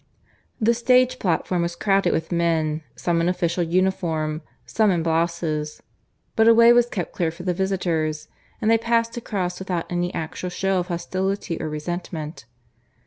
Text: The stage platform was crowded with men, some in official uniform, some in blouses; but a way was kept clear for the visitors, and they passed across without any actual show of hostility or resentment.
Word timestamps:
The 0.59 0.73
stage 0.73 1.19
platform 1.19 1.61
was 1.61 1.75
crowded 1.75 2.11
with 2.11 2.31
men, 2.31 2.81
some 2.95 3.21
in 3.21 3.29
official 3.29 3.61
uniform, 3.63 4.41
some 4.65 4.89
in 4.89 5.03
blouses; 5.03 5.83
but 6.35 6.47
a 6.47 6.55
way 6.55 6.73
was 6.73 6.87
kept 6.89 7.13
clear 7.13 7.29
for 7.29 7.43
the 7.43 7.53
visitors, 7.53 8.27
and 8.59 8.71
they 8.71 8.79
passed 8.79 9.15
across 9.15 9.59
without 9.59 9.85
any 9.91 10.11
actual 10.15 10.49
show 10.49 10.79
of 10.79 10.87
hostility 10.87 11.61
or 11.61 11.69
resentment. 11.69 12.45